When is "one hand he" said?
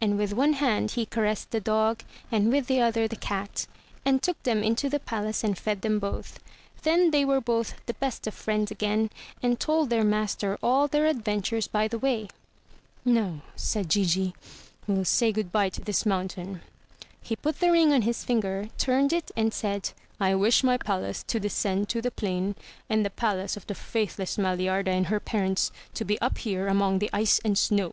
0.32-1.06